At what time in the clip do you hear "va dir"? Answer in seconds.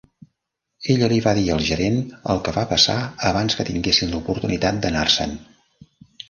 1.25-1.43